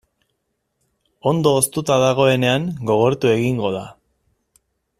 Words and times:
Ondo 1.31 1.51
hoztuta 1.57 1.97
dagoenean 2.05 2.65
gogortu 2.91 3.33
egingo 3.35 3.71
da. 3.77 3.85